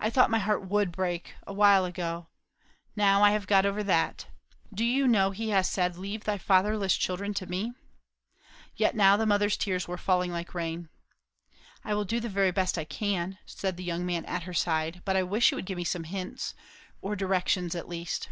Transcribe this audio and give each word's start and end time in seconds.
I 0.00 0.10
thought 0.10 0.28
my 0.28 0.40
heart 0.40 0.68
would 0.68 0.92
break, 0.92 1.34
a 1.46 1.52
while 1.54 1.86
ago; 1.86 2.26
now 2.94 3.22
I 3.22 3.30
have 3.30 3.46
got 3.46 3.64
over 3.64 3.82
that. 3.84 4.26
Do 4.70 4.84
you 4.84 5.08
know 5.08 5.30
He 5.30 5.48
has 5.48 5.66
said, 5.66 5.96
'Leave 5.96 6.24
thy 6.24 6.36
fatherless 6.36 6.94
children 6.94 7.32
to 7.32 7.46
me'?" 7.46 7.72
Yet 8.76 8.94
now 8.94 9.16
the 9.16 9.24
mother's 9.24 9.56
tears 9.56 9.88
were 9.88 9.96
falling 9.96 10.30
like 10.30 10.52
rain. 10.52 10.90
"I 11.84 11.94
will 11.94 12.04
do 12.04 12.20
the 12.20 12.28
very 12.28 12.50
best 12.50 12.76
I 12.76 12.84
can," 12.84 13.38
said 13.46 13.78
the 13.78 13.82
young 13.84 14.04
man 14.04 14.26
at 14.26 14.42
her 14.42 14.52
side; 14.52 15.00
"but 15.06 15.16
I 15.16 15.22
wish 15.22 15.50
you 15.50 15.56
would 15.56 15.64
give 15.64 15.78
me 15.78 15.84
some 15.84 16.04
hints, 16.04 16.52
or 17.00 17.16
directions, 17.16 17.74
at 17.74 17.88
least." 17.88 18.28